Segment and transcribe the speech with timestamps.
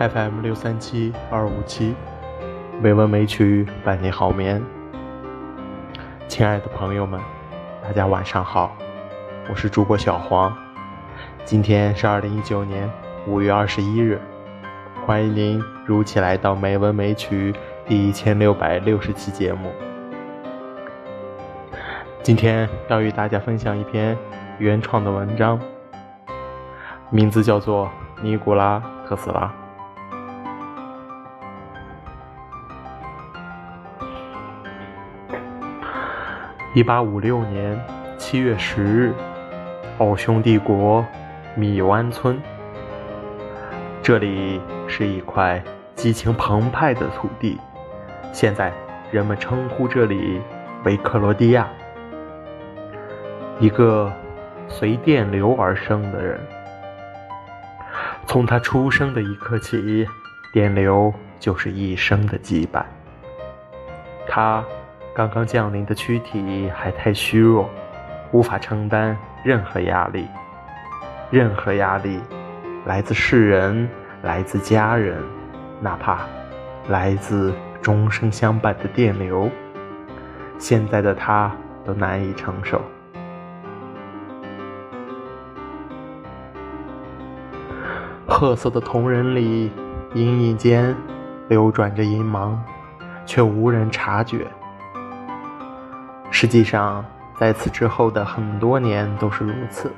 [0.00, 1.94] FM 六三七二五七，
[2.80, 4.62] 美文美曲伴你好眠。
[6.26, 7.20] 亲爱的朋友们，
[7.82, 8.74] 大家晚上好，
[9.50, 10.56] 我是主播小黄。
[11.44, 12.90] 今天是二零一九年
[13.26, 14.18] 五月二十一日，
[15.04, 17.52] 欢迎您如期来到《美文美曲》
[17.86, 19.70] 第一千六百六十期节目。
[22.22, 24.16] 今天要与大家分享一篇
[24.56, 25.60] 原创的文章，
[27.10, 27.90] 名字叫做
[28.22, 29.52] 《尼古拉·特斯拉》。
[36.72, 37.76] 一八五六年
[38.16, 39.12] 七月十日，
[39.98, 41.04] 奥匈帝国
[41.56, 42.40] 米湾村，
[44.00, 45.60] 这里是一块
[45.96, 47.58] 激情澎湃的土地，
[48.32, 48.72] 现在
[49.10, 50.40] 人们称呼这里
[50.84, 51.66] 为克罗地亚。
[53.58, 54.12] 一个
[54.68, 56.38] 随电流而生的人，
[58.26, 60.06] 从他出生的一刻起，
[60.52, 62.84] 电流就是一生的羁绊。
[64.28, 64.64] 他
[65.20, 67.68] 刚刚降临的躯体还太虚弱，
[68.32, 70.26] 无法承担任何压力。
[71.30, 72.18] 任何压力，
[72.86, 73.86] 来自世人，
[74.22, 75.22] 来自家人，
[75.78, 76.20] 哪怕
[76.88, 79.50] 来自终生相伴的电流，
[80.56, 81.54] 现在的他
[81.84, 82.80] 都难以承受。
[88.26, 89.70] 褐色的瞳仁里，
[90.14, 90.96] 隐隐间
[91.48, 92.58] 流转着银芒，
[93.26, 94.46] 却无人察觉。
[96.40, 97.04] 实际上，
[97.38, 99.92] 在此之后的很多年都是如此。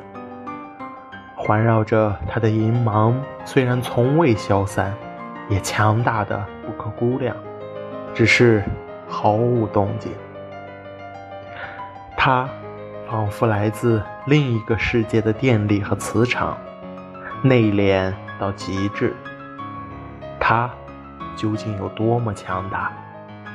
[1.36, 4.92] 环绕着他的银芒，虽然从未消散，
[5.48, 7.36] 也强大的不可估量，
[8.12, 8.60] 只是
[9.08, 10.10] 毫无动静。
[12.16, 12.48] 它
[13.08, 16.58] 仿佛来自另一个世界的电力和磁场，
[17.40, 18.12] 内敛。
[18.40, 19.14] 到极致，
[20.40, 20.68] 他
[21.36, 22.90] 究竟有多么强大，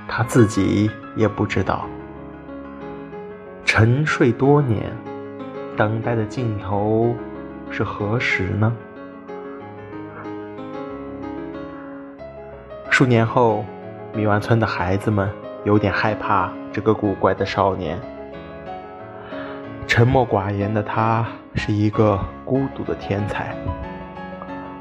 [0.07, 1.85] 他自己也不知道。
[3.79, 4.91] 沉睡多年，
[5.77, 7.13] 等待的尽头
[7.69, 8.75] 是何时呢？
[12.89, 13.63] 数年后，
[14.15, 15.29] 米丸村的孩子们
[15.63, 17.99] 有点害怕这个古怪的少年。
[19.85, 21.23] 沉默寡言的他，
[21.53, 23.55] 是一个孤独的天才。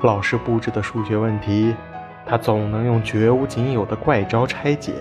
[0.01, 1.77] 老师布置的数学问题，
[2.25, 4.95] 他总能用绝无仅有的怪招拆解。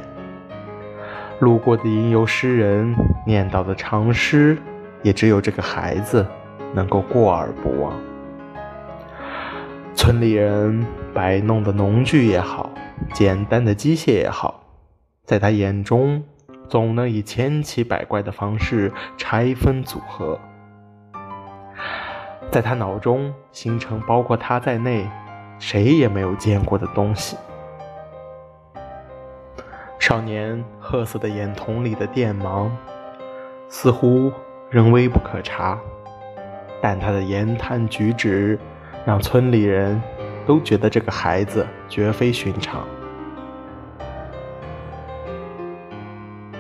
[1.40, 2.94] 路过的吟游诗人
[3.26, 4.58] 念叨的长诗，
[5.02, 6.26] 也只有这个孩子
[6.74, 7.94] 能够过而不忘。
[9.96, 12.70] 村里人摆弄的农具也好，
[13.14, 14.64] 简单的机械也好，
[15.26, 16.24] 在他眼中，
[16.70, 20.40] 总能以千奇百怪的方式拆分组合。
[22.52, 25.10] 在他脑中形成包括他在内
[25.58, 27.36] 谁也没有见过的东西。
[29.98, 32.72] 少年褐色的眼瞳里的电芒
[33.68, 34.32] 似乎
[34.70, 35.80] 仍微不可察，
[36.82, 38.60] 但他的言谈举止
[39.06, 40.02] 让村里人
[40.46, 42.84] 都觉得这个孩子绝非寻常。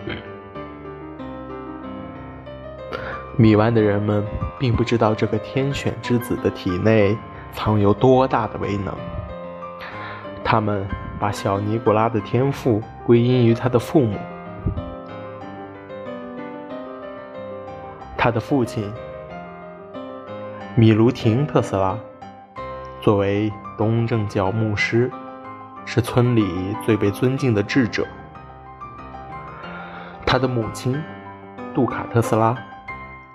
[3.38, 4.26] 米湾的人们
[4.60, 7.18] 并不知道这个天选之子的体内
[7.54, 8.94] 藏有多大的威能。
[10.44, 10.88] 他们
[11.20, 14.18] 把小尼古拉的天赋归因于他的父母。
[18.26, 18.92] 他的父亲
[20.74, 21.96] 米卢廷特斯拉
[23.00, 25.12] 作为东正教牧师，
[25.86, 28.04] 是村里最被尊敬的智者。
[30.26, 31.00] 他的母亲
[31.76, 32.58] 杜卡特斯拉。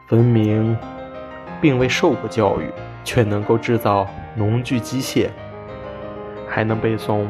[0.09, 0.77] 分明
[1.61, 2.69] 并未受过教育，
[3.05, 4.05] 却能够制造
[4.35, 5.29] 农具机械，
[6.49, 7.29] 还能背诵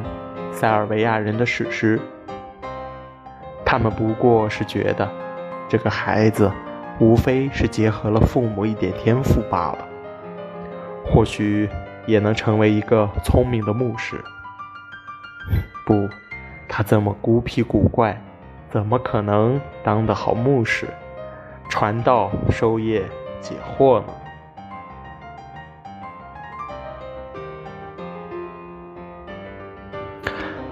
[0.50, 2.00] 塞尔维亚人的史诗。
[3.66, 5.06] 他们不过是觉得
[5.68, 6.50] 这个孩子
[7.00, 9.78] 无非是结合了父母一点天赋罢了，
[11.04, 11.66] 或许
[12.06, 14.22] 也能成为一个聪明的牧师。
[15.86, 16.06] 不，
[16.68, 18.22] 他这么孤僻古怪，
[18.68, 20.86] 怎么可能当得好牧师？
[21.70, 23.02] 传道授业
[23.40, 24.06] 解惑呢？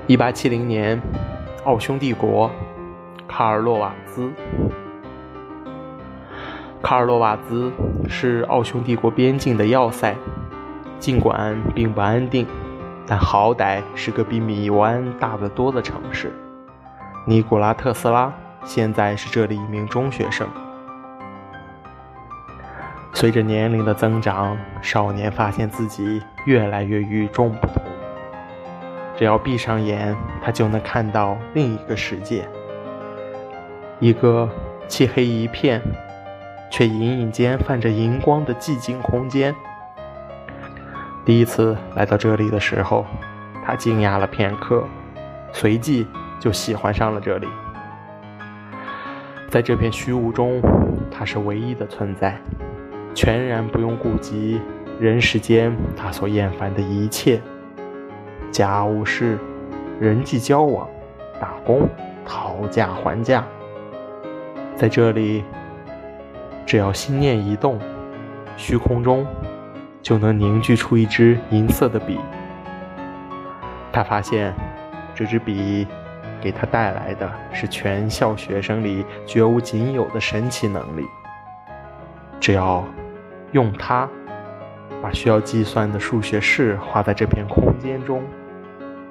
[0.06, 1.00] 一八七零年，
[1.64, 2.50] 奥匈帝国，
[3.26, 4.30] 卡尔洛瓦兹。
[6.88, 7.70] 卡尔洛瓦兹
[8.08, 10.17] 是奥匈帝国边境的要塞，
[10.99, 12.46] 尽管并不安定，
[13.06, 16.32] 但好歹是个比米湾大得多的城市。
[17.26, 18.32] 尼古拉特斯拉
[18.64, 20.49] 现在是这里一名中学生。
[23.12, 27.82] 随着年龄的增长，少年发现自己越来越与众不同。
[29.14, 32.49] 只要闭上眼，他就能看到另一个世界，
[34.00, 34.49] 一个
[34.88, 35.82] 漆黑一片，
[36.70, 39.55] 却隐隐间泛着荧光的寂静空间。
[41.25, 43.05] 第一次来到这里的时候，
[43.65, 44.85] 他惊讶了片刻，
[45.53, 46.06] 随即
[46.41, 47.47] 就喜欢上了这里。
[49.50, 50.62] 在这片虚无中，
[51.11, 52.38] 他是唯一的存在，
[53.14, 54.61] 全然不用顾及
[55.00, 57.41] 人世间他所厌烦的一切。
[58.50, 59.38] 家务事、
[60.00, 60.88] 人际交往、
[61.38, 61.87] 打工、
[62.25, 63.44] 讨价还价，
[64.75, 65.44] 在这里，
[66.69, 67.81] 只要心念一动，
[68.55, 69.26] 虚空中
[70.03, 72.20] 就能凝聚出一支银色的笔。
[73.91, 74.53] 他发现，
[75.15, 75.87] 这支笔
[76.43, 81.06] 给他带来的是全校学生里绝无仅有的神奇能力。
[82.38, 82.85] 只要
[83.53, 84.06] 用它，
[85.00, 88.23] 把需要计算的数学式画在这片空间中。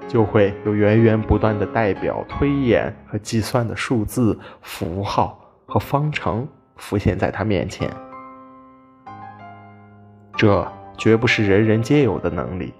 [0.07, 7.89] 就会有源源不断的代表推演和计算的数字、符号和方程浮现在他面前。
[10.35, 10.65] 这
[10.97, 12.73] 绝不是人人皆有的能力。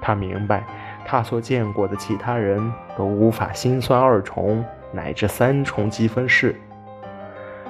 [0.00, 0.64] 他明白，
[1.06, 2.60] 他所见过的其他人
[2.96, 6.54] 都无法心算二重乃至三重积分式，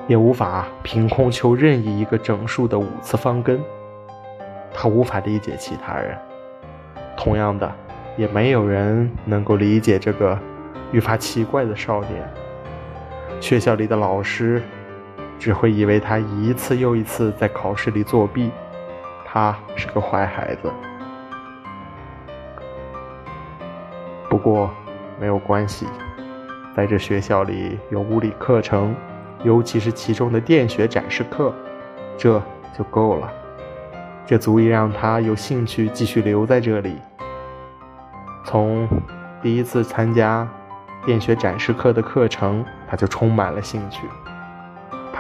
[0.07, 3.61] 也无法凭空求任意一个整数的五次方根。
[4.73, 6.17] 他无法理解其他人。
[7.17, 7.71] 同样的。
[8.17, 10.39] 也没有人能够理解这个
[10.93, 12.29] 愈发奇怪的少年。
[13.41, 14.61] 学校里的老师
[15.41, 18.51] 只会以为他一次又一次在考试里作弊，
[19.25, 20.71] 他是个坏孩子。
[24.29, 24.71] 不过
[25.19, 25.87] 没有关系，
[26.77, 28.95] 在这学校里有物理课程，
[29.43, 31.55] 尤其是其中的电学展示课，
[32.19, 32.41] 这
[32.77, 33.33] 就够了，
[34.27, 36.99] 这足以让他有兴趣继续留在这里。
[38.45, 38.87] 从
[39.43, 40.47] 第一次参加
[41.07, 44.07] 电学展示课的课程，他就充满了兴趣。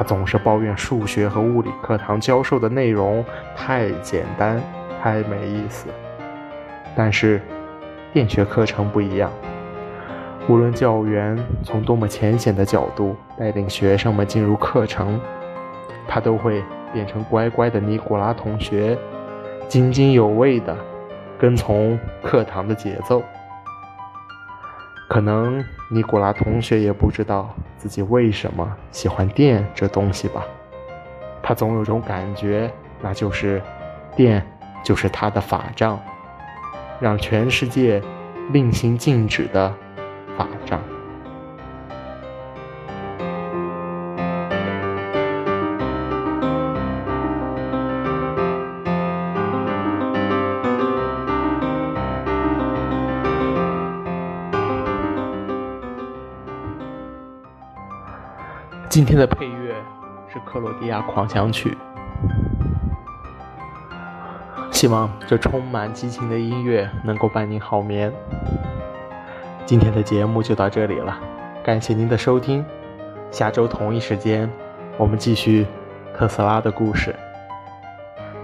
[0.01, 3.23] 他总是抱怨数学和物理课堂教授的内容
[3.55, 4.59] 太简单、
[4.99, 5.89] 太没意思。
[6.97, 7.39] 但是
[8.11, 9.31] 电学课程不一样，
[10.49, 15.21] 无论教员从多么浅显的角度带领学生们进入课程，
[16.09, 16.63] 他都会
[16.95, 18.97] 变成乖乖的尼古拉同学，
[19.69, 20.75] 津津有味的。
[21.39, 23.23] 跟从课堂的节奏，
[25.11, 30.45] 可能尼古拉同学也不知道自己为什么喜欢电这东西吧。
[31.43, 32.73] 他总有种感觉，
[33.03, 33.61] 那就是
[34.15, 34.41] 电
[34.85, 35.99] 就是他的法杖，
[37.01, 38.01] 让全世界
[38.53, 39.75] 令行禁止的
[59.01, 59.75] 今天的配乐
[60.29, 61.75] 是《克罗地亚狂想曲》，
[64.71, 68.13] 希望这充满激情的音乐能够伴您好眠。
[69.65, 71.19] 今天的节目就到这里了，
[71.65, 72.63] 感谢您的收听，
[73.31, 74.47] 下周同一时间
[74.99, 75.67] 我们继续
[76.15, 77.17] 特斯拉的故事。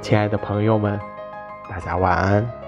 [0.01, 0.99] 亲爱的朋友们，
[1.69, 2.66] 大家晚安。